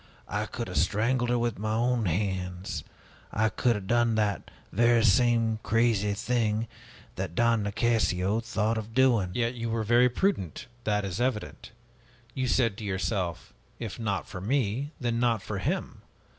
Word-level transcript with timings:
I 0.27 0.47
could 0.47 0.67
have 0.67 0.77
strangled 0.79 1.29
her 1.29 1.37
with 1.37 1.59
my 1.59 1.75
own 1.75 2.05
hands! 2.07 2.83
I 3.31 3.49
could 3.49 3.75
have 3.75 3.85
done 3.85 4.15
that 4.15 4.49
very 4.71 5.05
same 5.05 5.59
crazy 5.61 6.15
thing 6.15 6.67
that 7.17 7.35
Don 7.35 7.61
Nicasio 7.61 8.39
thought 8.39 8.79
of 8.79 8.95
doing!" 8.95 9.29
"Yet 9.35 9.53
you 9.53 9.69
were 9.69 9.83
very 9.83 10.09
prudent, 10.09 10.65
that 10.85 11.05
is 11.05 11.21
evident. 11.21 11.69
You 12.33 12.47
said 12.47 12.77
to 12.77 12.83
yourself: 12.83 13.53
'If 13.77 13.99
not 13.99 14.27
for 14.27 14.41
me, 14.41 14.89
then 14.99 15.19
not 15.19 15.43
for 15.43 15.59
him!' 15.59 16.01